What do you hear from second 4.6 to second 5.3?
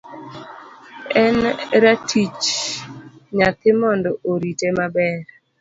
maber.